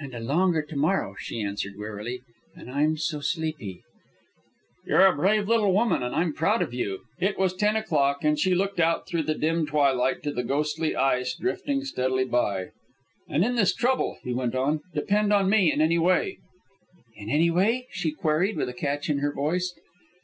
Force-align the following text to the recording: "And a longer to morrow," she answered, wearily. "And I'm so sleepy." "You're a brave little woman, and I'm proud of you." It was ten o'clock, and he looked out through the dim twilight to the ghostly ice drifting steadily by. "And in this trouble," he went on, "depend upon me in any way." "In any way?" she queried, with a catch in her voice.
"And 0.00 0.12
a 0.12 0.18
longer 0.18 0.62
to 0.62 0.74
morrow," 0.76 1.14
she 1.20 1.40
answered, 1.40 1.78
wearily. 1.78 2.22
"And 2.56 2.68
I'm 2.68 2.96
so 2.96 3.20
sleepy." 3.20 3.84
"You're 4.84 5.06
a 5.06 5.14
brave 5.14 5.46
little 5.46 5.72
woman, 5.72 6.02
and 6.02 6.16
I'm 6.16 6.32
proud 6.32 6.62
of 6.62 6.74
you." 6.74 7.02
It 7.20 7.38
was 7.38 7.54
ten 7.54 7.76
o'clock, 7.76 8.24
and 8.24 8.36
he 8.36 8.56
looked 8.56 8.80
out 8.80 9.06
through 9.06 9.22
the 9.22 9.36
dim 9.36 9.66
twilight 9.68 10.24
to 10.24 10.32
the 10.32 10.42
ghostly 10.42 10.96
ice 10.96 11.36
drifting 11.36 11.84
steadily 11.84 12.24
by. 12.24 12.70
"And 13.28 13.44
in 13.44 13.54
this 13.54 13.72
trouble," 13.72 14.18
he 14.24 14.34
went 14.34 14.56
on, 14.56 14.80
"depend 14.94 15.32
upon 15.32 15.48
me 15.48 15.70
in 15.72 15.80
any 15.80 15.96
way." 15.98 16.38
"In 17.14 17.30
any 17.30 17.48
way?" 17.52 17.86
she 17.92 18.10
queried, 18.10 18.56
with 18.56 18.68
a 18.68 18.74
catch 18.74 19.08
in 19.08 19.18
her 19.18 19.32
voice. 19.32 19.76